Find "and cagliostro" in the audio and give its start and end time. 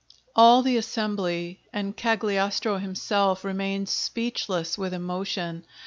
1.71-2.79